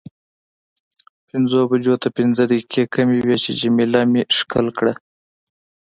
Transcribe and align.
پنځو 1.29 1.59
بجو 1.69 1.95
ته 2.01 2.07
پنځه 2.17 2.43
دقیقې 2.51 2.83
کمې 2.93 3.19
وې 3.25 3.37
چې 3.43 3.51
جميله 3.61 4.01
مې 4.11 4.21
ښکل 4.37 4.67
کړه. 4.77 4.93